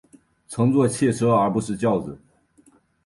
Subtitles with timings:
[0.47, 2.19] 乘坐汽车而不是轿子